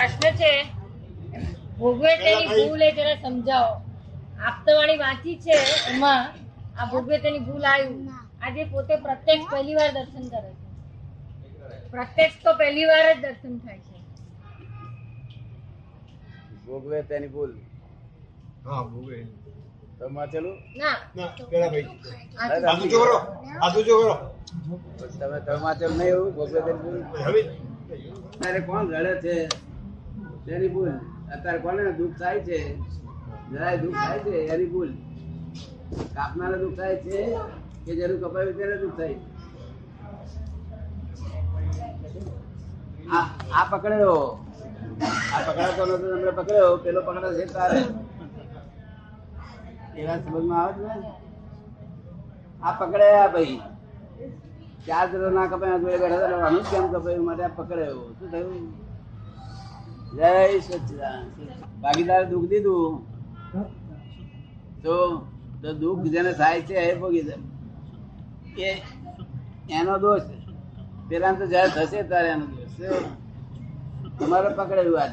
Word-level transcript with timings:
પ્રશ્ન 0.00 0.36
છે 0.36 0.50
ભોગવે 1.78 2.12
તેની 2.16 2.48
ભૂલ 2.48 2.82
એ 2.82 2.90
જરા 2.92 3.16
સમજાવો. 3.16 3.74
આપતવાણી 4.40 4.98
વાંચી 4.98 5.36
છે 5.36 5.54
એમાં 5.90 6.22
આ 6.76 6.86
ભોગવે 6.86 7.16
તેની 7.18 7.40
ભૂલ 7.40 7.64
આવ્યું 7.64 8.08
આજે 8.42 8.62
પોતે 8.64 8.94
પ્રત્યક્ષ 8.96 9.46
પહેલી 9.50 9.74
વાર 9.74 9.90
દર્શન 9.92 10.24
કરે 10.28 10.50
છે. 10.50 10.54
પ્રત્યક્ષ 11.90 12.42
તો 12.44 12.50
પહેલી 12.54 12.86
વાર 12.86 13.04
જ 13.06 13.20
દર્શન 13.22 13.54
થાય 13.58 13.78
છે. 13.78 13.96
ભોગવે 16.66 17.02
તેની 17.02 17.28
ભૂલ. 17.28 17.52
હા 18.64 18.82
ભોગવે. 18.84 19.18
તમે 19.98 20.26
તમે 20.26 20.40
નહીં 25.88 26.08
એવું? 26.08 26.32
ભોગવે 26.32 26.60
તેની 26.62 26.82
ભૂલ? 26.82 27.00
હવે. 27.24 27.42
અત્યારે 28.30 28.60
કોણ 28.60 28.84
રડે 28.94 29.14
છે? 29.24 29.69
તેની 30.50 30.68
ભૂલ. 30.74 30.90
અત્યારે 31.34 31.58
કોને 31.64 31.82
દુઃખ 31.98 32.16
થાય 32.20 32.40
છે? 32.46 32.58
જરાય 33.50 33.76
દુઃખ 33.82 33.98
થાય 34.02 34.18
છે 34.26 34.34
એની 34.52 34.70
ભૂલ. 34.72 34.90
કાપનારે 36.14 36.56
દુઃખ 36.62 36.76
થાય 36.78 36.96
છે 37.04 37.18
કે 37.84 37.92
જેનું 37.98 38.18
કપાયું 38.22 38.56
ત્યારે 38.56 38.76
દુઃખ 38.82 38.96
થાય? 38.96 39.16
આ 43.58 43.64
પકડ્યો. 43.70 44.18
આ 45.34 45.40
પકડાતો 45.46 45.82
નતો, 45.86 45.96
તમને 46.02 46.30
પકડ્યો. 46.38 46.76
પેલો 46.84 47.00
પકડે 47.06 47.28
છે 47.38 47.46
તારે. 47.54 47.80
એવા 50.00 50.18
સમજમાં 50.24 50.60
આવે 50.64 50.72
છે 50.78 50.84
ને? 51.00 51.10
આ 52.62 52.72
પકડાયા 52.80 53.32
ભાઈ. 53.34 53.58
ચાર 54.86 55.06
જરો 55.10 55.30
ના 55.30 55.50
કપાય 55.50 55.78
બેઠા 55.78 56.12
હતા 56.12 56.62
કેમ 56.70 56.84
કપાયું? 56.92 57.24
માટે 57.26 57.42
આ 57.48 57.56
પકડાયો. 57.58 58.04
શું 58.18 58.30
થયું? 58.30 58.89
જય 60.16 60.60
સચિદાન 60.60 61.24
ભાગીદાર 61.82 62.22
દુઃખ 62.30 62.48
દીધું? 62.50 62.94
તો 64.82 64.94
તો 65.62 65.68
દુઃખ 65.74 66.04
જેને 66.12 66.32
થાય 66.34 66.60
છે 66.62 66.74
એ 66.90 66.92
ભોગી 67.00 67.24
એ, 68.60 68.70
એનો 69.70 69.94
દોષ 69.98 70.24
પેલા 71.08 71.38
તો 71.38 71.44
જયારે 71.46 71.70
થશે 71.76 71.98
ત્યારે 72.08 72.28
એનો 72.28 72.46
દોષ? 72.46 72.72
તમારે 74.18 74.48
પકડેલું 74.58 75.00
આજ. 75.00 75.12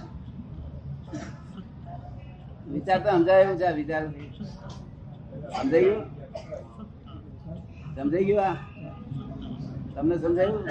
વિચાર 2.72 3.00
તો 3.03 3.09
સમજાય 3.09 3.53
છે 3.59 3.67
વિચાર. 3.79 4.03
સમજાઈ 5.55 5.85
ગયું? 5.85 6.05
સમજાઈ 7.95 8.27
ગયું 8.27 8.45
આ? 8.45 8.55
તમને 9.94 10.16
સમજાયું? 10.23 10.63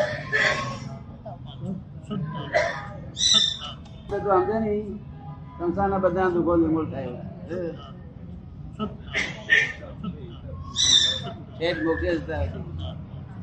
તો 4.09 4.17
તું 4.19 4.33
સમજે 4.33 4.57
નહીં. 4.59 4.87
સંસારના 5.59 5.99
બધા 5.99 6.29
દુઃખો 6.35 6.53
નિર્મૂળ 6.57 6.89
થાય. 6.91 7.13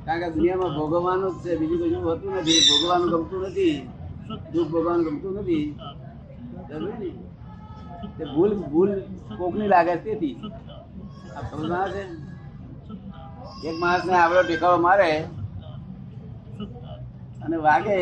કારણ 0.05 0.19
કે 0.21 0.27
દુનિયામાં 0.35 0.71
ભોગવવાનું 0.77 1.31
જ 1.33 1.35
છે. 1.43 1.51
બીજું 1.59 1.79
કશું 1.83 2.03
હોતું 2.07 2.31
નથી. 2.35 2.59
ભોગવવાનું 2.69 3.09
ગમતું 3.13 3.41
નથી. 3.47 3.75
દુઃખ 4.53 4.69
ભોગવવાનું 4.73 5.05
ગમતું 5.05 5.31
નથી. 5.39 5.65
તે 8.17 8.23
ભૂલ 8.33 8.51
ભૂલ 8.71 8.91
કોકની 9.37 9.71
લાગે 9.73 9.95
તેથી. 9.95 10.35
આ 11.37 11.87
છે. 11.93 12.03
એક 13.67 13.75
માણસ 13.79 14.03
ને 14.05 14.13
આવડો 14.13 14.41
ટેકાવો 14.43 14.77
મારે 14.85 15.11
અને 17.43 17.57
વાગે 17.57 17.97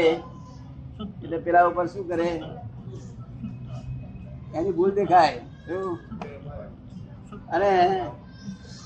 એટલે 1.24 1.38
પેલા 1.46 1.68
ઉપર 1.68 1.86
શું 1.88 2.08
કરે? 2.08 2.28
એની 4.56 4.72
ભૂલ 4.72 4.92
દેખાય. 4.92 5.38
અને 7.56 7.70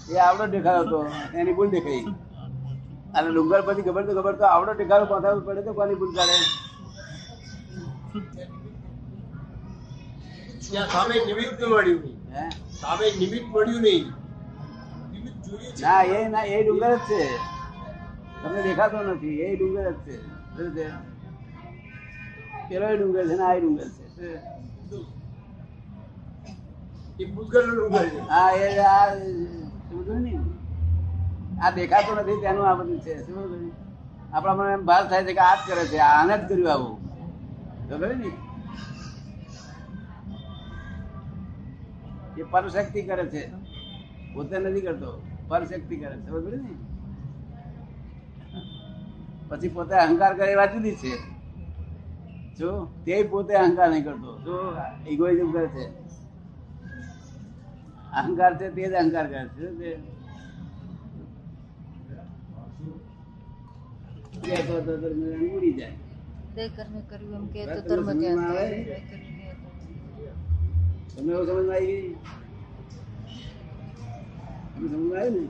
એ 0.09 0.17
આવડો 0.17 0.45
દેખાયો 0.47 0.83
હતો. 0.85 0.99
એની 1.33 1.53
ભૂલ 1.53 1.69
દેખાઈ. 1.69 2.05
અને 3.15 3.29
ડુંગર 3.31 3.61
પછી 3.61 3.81
ખબર 3.81 4.03
તો 4.07 4.11
ખબર 4.17 4.35
તો 4.35 4.45
આવડો 4.45 4.73
દેખાડો 4.73 5.05
પહોંચાડવો 5.05 5.41
પડે 5.47 5.61
તો 5.61 5.73
કોની 5.73 5.95
ભૂલ 5.95 6.13
કાઢે 6.15 6.37
સામે 10.91 11.15
નિમિત્ત 11.27 11.61
મળ્યું 11.71 12.01
સામે 12.81 13.05
નિમિત્ત 13.19 13.47
મળ્યું 13.55 13.81
નહીં. 13.81 14.05
નિમિત્ત 15.11 15.37
જોયું 15.47 15.73
છે. 15.75 15.81
ના 15.81 16.01
એ 16.15 16.27
ના 16.29 16.45
એ 16.55 16.63
ડુંગર 16.63 16.93
જ 16.95 16.99
છે. 17.09 17.21
તમને 18.41 18.59
દેખાતો 18.67 18.97
નથી. 19.03 19.37
એ 19.41 19.55
ડુંગર 19.55 19.87
જ 19.91 19.97
છે? 20.05 20.15
પેલો 22.67 22.87
ડુંગર 22.95 23.25
છે 23.29 23.35
ને 23.35 23.43
આ 23.43 23.57
ડુંગર 23.59 23.89
છે. 23.95 24.03
એ 27.19 27.25
હા 28.29 28.49
આ 28.87 29.05
સમજ્યું 29.87 30.21
ને? 30.23 30.33
આ 31.63 31.71
દેખાતો 31.71 32.11
નથી 32.15 32.41
તેનું 32.41 32.67
આ 32.67 32.77
બધું 32.79 32.99
છે. 32.99 33.13
શું 33.25 33.35
આપણા 34.33 34.57
મને 34.57 34.73
એમ 34.73 34.83
ભાર 34.85 35.03
થાય 35.09 35.25
છે 35.27 35.33
કે 35.33 35.41
આ 35.41 35.57
જ 35.57 35.61
કરે 35.67 35.83
છે 35.91 35.97
આને 36.01 36.33
જ 36.39 36.41
કર્યું 36.47 36.71
આવું. 36.73 36.95
ખબર 37.87 38.11
ને? 38.15 38.29
એ 42.35 42.43
પરશક્તિ 42.43 43.01
કરે 43.03 43.25
છે. 43.29 43.41
પોતે 44.33 44.55
નથી 44.59 44.81
કરતો 44.81 45.09
પરશક્તિ 45.49 45.95
કરે 45.97 46.15
છે. 46.23 46.29
ને? 46.55 46.73
પછી 49.49 49.69
પોતે 49.69 49.95
અહંકાર 49.95 50.33
કરે 50.37 50.51
એ 50.51 50.55
વાત 50.55 50.71
જુદી 50.73 50.95
છે. 50.95 51.11
જો 52.59 52.71
તે 53.05 53.15
પોતે 53.23 53.53
અહંકાર 53.53 53.89
નહીં 53.89 54.05
કરતો. 54.05 54.31
જો 54.45 54.57
ઇગોઇઝમ 55.09 55.49
કરે 55.51 55.67
છે. 55.67 55.85
અહંકાર 58.19 58.51
છે 58.59 58.67
તે 58.75 58.83
જ 58.91 58.93
અહંકાર 58.93 59.25
કરે 59.27 59.41
છે. 59.77 59.91
ઉડી 65.55 65.73
જાય. 65.73 65.97
કે 66.55 66.63
તમને 71.15 71.31
એવું 71.33 71.47
સમજમાં 71.47 71.75
આવી 71.75 72.15
આવ્યું 75.17 75.33
ને? 75.35 75.43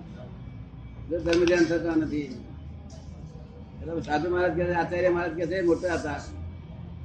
જો 1.10 1.16
ધર્મ 1.26 1.42
ધ્યાન 1.46 1.66
થતા 1.70 1.96
નથી. 1.96 2.30
એટલે 3.80 4.02
સાધુ 4.02 4.28
મહારાજ 4.32 4.54
કે 4.58 4.64
આચાર્ય 4.74 5.10
મહારાજ 5.10 5.34
કહે 5.38 5.46
છે 5.52 5.58
મોટા 5.62 5.96
હતા. 6.00 6.20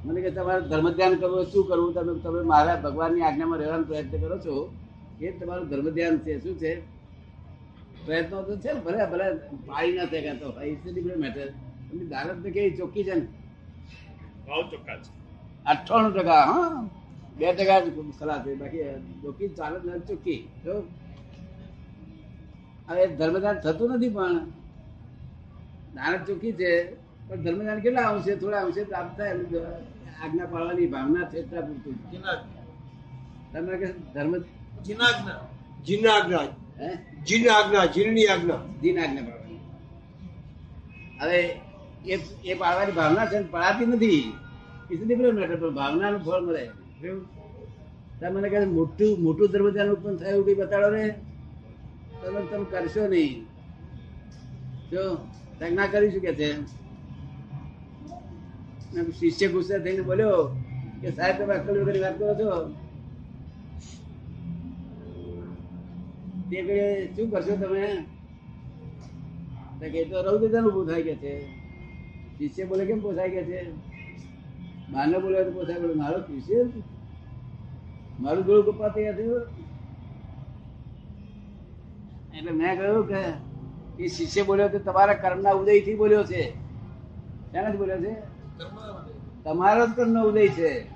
મને 0.05 0.21
કે 0.21 0.31
તમારે 0.31 0.61
ધર્મ 0.61 0.89
ધ્યાન 0.89 1.15
કરવું 1.15 1.45
શું 1.45 1.67
કરવું? 1.67 1.93
તમે 1.93 2.19
તમે 2.19 2.41
મારા 2.43 2.75
ભગવાનની 2.75 3.21
આજ્ઞામાં 3.21 3.59
રહેવાનો 3.59 3.83
પ્રયત્ન 3.83 4.21
કરો 4.21 4.37
છો. 4.37 4.73
એ 5.21 5.31
તમારું 5.31 5.69
ધર્મ 5.69 5.89
ધ્યાન 5.89 6.17
છે. 6.17 6.39
શું 6.43 6.55
છે? 6.57 7.01
પ્રયત્નો 8.05 8.41
તો 8.41 8.57
છે 8.57 8.73
ને 8.73 8.79
ભલે 8.79 9.05
ભલે 9.11 9.25
પાડી 9.67 9.93
ના 9.93 10.05
થાય 10.05 10.35
તો 10.35 10.61
ઇટ્સ 10.61 11.17
મેટર 11.17 11.47
એમની 11.91 12.07
દારત 12.07 12.43
તો 12.43 12.49
કેવી 12.49 12.77
ચોખ્ખી 12.77 13.03
છે 13.03 13.13
ને? 13.13 13.25
ભાવ 14.47 14.61
ચોખ્ખા 14.71 14.95
છે. 14.95 15.11
અઠ્ઠાણું 15.65 16.13
ટકા 16.13 16.43
હા. 16.43 16.87
બે 17.37 17.53
ટકા 17.53 17.79
ખરાબ 18.19 18.45
છે. 18.45 18.55
બાકી 18.55 18.83
ચોખ્ખી 19.23 19.47
ચાલે 19.47 19.77
નથી 19.89 20.07
ચોખ્ખી 20.07 20.47
જો 20.65 20.73
હવે 22.87 23.07
ધર્મદાન 23.07 23.59
થતું 23.59 23.91
નથી 23.91 24.09
પણ 24.09 24.33
દાન 25.95 26.23
ચોખ્ખી 26.25 26.51
છે. 26.51 27.00
પણ 27.31 27.43
ધર્મદાન 27.43 27.79
કેટલા 27.79 28.01
અંશે 28.01 28.35
થોડા 28.35 28.61
અંશે 28.61 28.83
પ્રાપ્ત 28.83 29.17
થાય 29.17 29.35
આજ્ઞા 30.23 30.45
પાડવાની 30.45 30.87
ભાવના 30.87 31.29
છે 31.29 31.37
એટલા 31.37 31.61
પૂરતું. 31.61 31.95
તમે 33.51 33.77
કે 33.77 33.87
ધર્મ 34.13 34.33
જીનાજ્ઞા. 34.85 35.39
જીનાજ્ઞા. 35.85 36.45
હે? 36.79 36.89
જીન 37.27 37.49
આજ્ઞા. 37.51 37.85
દિન 38.81 38.97
પાડવાની 38.99 39.59
હવે 41.21 41.39
એ 42.05 42.19
એ 42.43 42.53
પાડવાની 42.53 42.91
ભાવના 42.91 43.25
છે 43.25 43.43
પડાતી 43.43 43.85
નથી. 43.85 44.33
ઇટ્સ 44.91 45.03
ડિફરન્ટ 45.07 45.39
મેટર 45.39 45.55
પણ 45.55 45.75
ભાવનાનું 45.75 46.21
ફળ 46.23 46.41
મળે. 46.41 46.65
તમે 48.19 48.29
મને 48.29 48.49
કહે 48.49 48.65
મોટું 48.65 49.11
મોટું 49.19 49.19
મોટું 49.23 49.47
ધર્મધ્યાન 49.47 49.89
ઉત્પન્ન 49.89 50.15
થયું 50.15 50.45
કઈ 50.45 50.53
બતાડો 50.53 50.89
રે 50.89 51.15
તમે 52.21 52.41
તમે 52.41 52.65
કરશો 52.71 53.07
નહીં. 53.07 53.31
જો 54.91 55.03
ના 55.71 55.87
કરી 55.87 56.11
શું 56.11 56.21
કે 56.21 56.33
છે? 56.33 56.81
શિષ્ય 58.91 59.47
ગુસ્સે 59.47 59.79
થઈને 59.79 60.01
બોલ્યો 60.01 60.55
કે 61.01 61.11
સાહેબ, 61.11 61.37
તમે 61.37 61.53
અક્કલ 61.55 61.83
વગર 61.83 61.99
વાત 62.01 62.19
કરો 62.19 62.33
છો? 62.35 62.73
તે 66.49 66.61
ઘડીએ 66.61 67.15
શું 67.15 67.31
કરશો 67.31 67.55
તમે? 67.55 67.85
કે 69.89 70.03
તો 70.05 70.21
રૌદ્રદાન 70.21 70.65
ઊભું 70.65 70.87
થાય 70.87 71.03
કે 71.03 71.15
છે. 71.15 71.33
શિષ્ય 72.37 72.63
બોલે, 72.65 72.85
કેમ 72.85 72.99
પોસાય 72.99 73.29
કે 73.29 73.43
છે? 73.43 73.61
માને 74.91 75.17
બોલે 75.17 75.43
તો 75.43 75.51
પોસાય 75.51 75.79
બોલે 75.79 75.93
મારો 75.93 76.19
શિષ્ય 76.19 76.65
મારું 78.19 78.45
ગળું 78.45 78.65
કપાતી 78.65 79.09
હતું 79.09 79.41
એટલે 82.37 82.51
મેં 82.51 82.77
કહ્યું 82.77 83.07
કે, 83.07 83.21
એ 84.03 84.07
શિષ્ય 84.07 84.43
બોલ્યો 84.43 84.67
તો 84.67 84.79
તમારા 84.79 85.13
કર્મના 85.13 85.51
ઉદયથી 85.51 85.95
બોલ્યો 85.95 86.23
છે. 86.23 86.43
શેનાથી 87.51 87.77
બોલ્યો 87.77 87.97
છે? 87.97 88.30
તમારો 89.43 89.87
જ 89.87 89.89
કર્મનો 89.89 90.23
ઉદય 90.23 90.47
છે. 90.47 90.89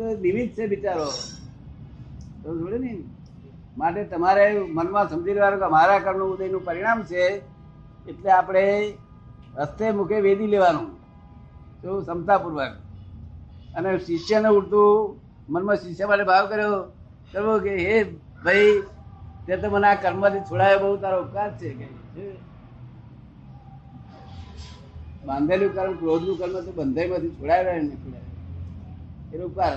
નિમિત્ત 0.00 0.56
છે 0.56 0.66
બિચારો. 0.66 1.06
જોડે 2.58 2.78
ને? 2.78 3.02
માટે 3.78 4.04
તમારે 4.04 4.58
મનમાં 4.58 5.10
સમજી 5.10 5.34
લેવાનું 5.34 5.60
કે 5.60 5.66
મારા 5.66 5.98
કર્મનું 5.98 6.34
ઉદયનું 6.34 6.64
પરિણામ 6.64 7.02
છે, 7.02 7.42
એટલે 8.08 8.30
આપણે 8.30 8.94
હસ્તે 9.56 9.90
મુખે 9.90 10.20
વેદી 10.20 10.46
લેવાનું. 10.46 10.94
તો 11.82 12.00
ક્ષમતાપૂર્વક. 12.00 12.70
અને 13.76 13.98
શિષ્યને 13.98 14.48
ઉડતું, 14.48 15.20
મનમાં 15.52 15.76
શિષ્ય 15.76 16.06
માટે 16.06 16.24
ભાવ 16.24 16.46
કર્યો. 16.46 16.82
કરવો 17.32 17.58
કે, 17.58 17.76
હે 17.76 18.04
ભાઈ, 18.44 18.82
તે 19.46 19.56
તો 19.56 19.70
મને 19.70 19.86
આ 19.86 19.94
કર્મથી 19.94 20.40
છોડાયો 20.40 20.78
બહુ 20.78 20.96
તારો 20.96 21.22
ઉપકાર 21.22 21.58
છે. 21.58 21.70
કે 21.72 22.03
બાંધેલું 25.26 25.70
કર્મ 25.74 25.94
ક્રોધનું 26.00 26.36
કર્મ 26.38 26.54
તો 26.66 26.72
બંધાઈમાંથી 26.78 27.34
છોડાય 27.36 27.62
ને 27.82 27.96
એનો 29.34 29.44
ઉપકાર 29.50 29.74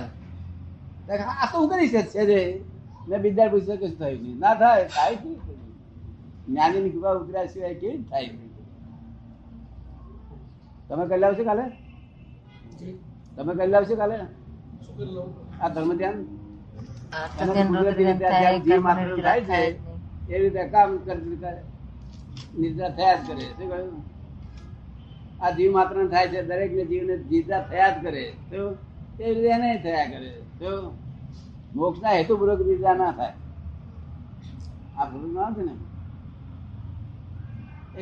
આ 1.42 1.46
તો 1.52 1.56
હું 1.60 1.68
કરી 1.70 1.88
શકશે 1.92 2.22
જે. 2.30 2.40
મેં 3.08 3.18
બીજા 3.24 3.48
પૂછ્યું 3.52 3.78
કશું 3.80 3.94
થયું 4.00 4.20
નહીં? 4.22 4.36
ના 4.42 4.54
થાય 4.60 4.84
થાય 4.94 5.14
છે 5.22 5.30
જ્ઞાનીની 6.48 6.92
કૃપા 6.94 7.14
ઉતર્યા 7.20 7.50
સિવાય 7.52 7.76
કેવી 7.82 8.04
થાય? 8.10 8.30
તમે 10.88 11.04
કરી 11.08 11.20
લાવશો 11.22 11.44
કાલે? 11.48 11.64
તમે 13.36 13.52
કરી 13.58 13.72
લાવશો 13.74 13.94
કાલે? 14.00 14.16
શું? 14.84 15.28
આ 15.62 15.68
ધર્મ 15.74 15.90
ધ્યાન. 15.98 16.18
એ 20.30 20.38
રીતે 20.42 20.62
કામ 20.72 20.90
કરે 21.04 21.14
નિદ્રા 22.60 22.90
થયા 22.96 23.16
જ 23.16 23.26
કરે 23.26 23.44
શું 23.46 23.68
કહ્યું? 23.70 23.98
આ 25.40 25.50
જીવ 25.50 25.72
માત્ર 25.72 26.06
થાય 26.06 26.28
છે 26.28 26.42
દરેક 26.42 26.72
ને 26.72 26.84
જીવને 26.84 27.16
જીતા 27.18 27.62
થયા 27.62 27.90
જ 27.90 28.02
કરે. 28.02 28.32
તો 28.50 28.76
એ 29.20 29.34
રીતે 29.34 29.48
એને 29.48 29.80
થયા 29.82 30.06
કરે. 30.06 30.30
તો 30.58 30.96
મોક્ષ 31.74 32.02
ના 32.02 32.08
હેતુપૂર્વક 32.08 32.66
નિદ્રા 32.66 32.94
ના 32.94 33.12
થાય. 33.12 33.34
આ 34.98 35.04
ભૂલ 35.04 35.32
ના 35.34 35.50
છે 35.50 35.62
ને. 35.62 35.74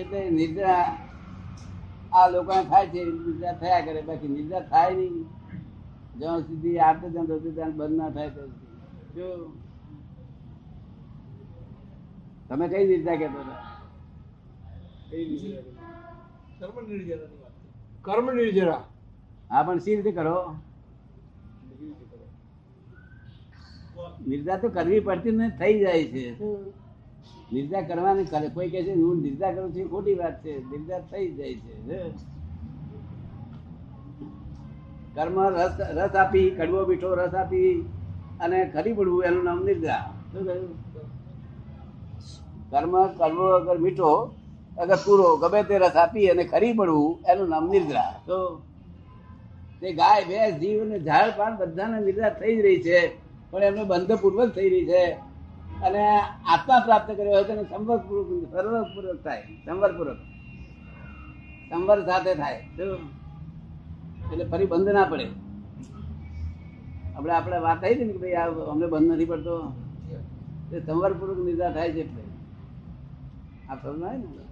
એટલે 0.01 0.31
નિદ્રા 0.31 0.99
આ 2.13 2.29
લોકોને 2.29 2.65
થાય 2.65 2.87
છે, 2.87 3.05
નિદ્રા 3.05 3.53
થયા 3.53 3.81
કરે. 3.81 4.03
બાકી 4.03 4.29
નિદ્રા 4.29 4.61
થાય 4.61 4.95
નહીં. 4.95 5.27
જ્યાં 6.19 6.41
સુધી 6.41 6.79
આર્ત 6.79 7.13
ત્યાં 7.13 7.27
ધોતું 7.27 7.55
ત્યાં 7.55 7.77
બંધ 7.77 7.99
ના 7.99 8.11
થાય 8.11 8.31
તો 8.31 8.43
જો 9.17 9.53
તમે 12.49 12.69
કઈ 12.69 12.87
નિદ્રા 12.87 13.17
કહેતો 13.17 13.39
હતા? 13.41 13.65
કર્મ 18.03 18.27
નિર્જરા 18.31 18.83
હા 19.51 19.63
પણ 19.63 19.79
સી 19.79 19.97
રીતે 19.97 20.13
કરો? 20.13 20.37
નિર્જા 24.27 24.57
તો 24.57 24.69
કરવી 24.69 25.01
પડતી 25.01 25.33
ને 25.33 25.47
થઈ 25.59 25.75
જાય 25.81 26.05
છે. 26.05 26.25
શું? 26.39 26.57
નિર્જા 27.53 27.83
કરવાની 27.83 28.25
કરે. 28.25 28.49
કોઈ 28.49 28.71
કહે 28.71 28.81
છે 28.83 28.93
હું 28.93 29.21
નિર્જા 29.23 29.53
કરું 29.53 29.75
છું 29.75 29.89
ખોટી 29.91 30.15
વાત 30.15 30.37
છે. 30.43 30.53
નિર્જા 30.71 31.01
થઈ 31.11 31.29
જાય 31.31 31.55
છે? 31.55 31.75
કર્મ 35.15 35.37
રસ 35.49 35.75
રસ 35.97 36.15
આપી 36.15 36.49
કડવો 36.51 36.81
મીઠો 36.87 37.15
રસ 37.15 37.35
આપી 37.35 37.71
અને 38.41 38.59
ખરી 38.75 38.93
પડવું 38.93 39.25
એનું 39.25 39.45
નામ 39.45 39.61
નિર્જા 39.65 40.03
શું 40.33 40.43
કહ્યું? 40.45 40.73
કર્મ 42.71 42.93
કડવો 43.13 43.47
અગર 43.57 43.79
મીઠો 43.79 44.11
અગર 44.79 44.99
પૂરો 45.05 45.27
ગમે 45.37 45.61
તે 45.63 45.75
રસ 45.79 45.97
આપી 45.97 46.27
અને 46.33 46.45
ખરી 46.45 46.73
પડવું 46.73 47.11
એનું 47.31 47.49
નામ 47.49 47.65
નિર્દ્રા 47.71 48.13
તો 48.27 48.39
તે 49.81 49.89
ગાય, 49.93 50.25
ભેંસ, 50.25 50.55
જીવ 50.61 50.79
અને 50.83 50.97
ઝાડ 50.99 51.31
પાન 51.37 51.53
બધાને 51.57 51.99
નિર્દ્રા 52.01 52.31
થઈ 52.31 52.57
જ 52.57 52.61
રહી 52.61 52.83
છે. 52.83 53.01
પણ 53.51 53.63
એમને 53.63 53.85
બંધ 53.85 54.13
પૂર્વક 54.13 54.51
થઈ 54.55 54.69
રહી 54.71 54.87
છે. 54.87 55.05
અને 55.87 56.03
આત્મા 56.53 56.79
પ્રાપ્ત 56.85 57.09
કર્યો 57.17 57.35
હોય 57.35 57.45
તો 57.45 57.65
સંવર 57.65 57.99
પૂર્વક 57.99 58.29
સર્વપૂર્વક 58.53 59.19
થાય. 59.25 59.43
સંવર 59.65 59.91
પૂર્વક 59.97 60.21
સંવર 61.71 61.99
સાથે 62.05 62.33
થાય. 62.35 62.59
એટલે 64.33 64.45
ફરી 64.45 64.67
બંધ 64.67 64.89
ના 64.89 65.05
પડે. 65.05 65.27
આપણે 67.17 67.33
આપણે 67.33 67.59
વાત 67.59 67.79
થઈ 67.83 67.95
હતી 67.95 68.05
ને 68.05 68.13
કે 68.13 68.19
ભાઈ 68.19 68.39
આ 68.41 68.73
અમને 68.73 68.87
બંધ 68.87 69.13
નથી 69.13 69.25
પડતો? 69.25 69.55
તે 70.71 70.77
સંવર 70.81 71.13
પૂર્વક 71.13 71.39
નિદ્રા 71.45 71.73
થાય 71.73 71.93
છે 71.93 72.03
આ 73.69 73.75
સમજાય 73.75 74.17
ને? 74.17 74.46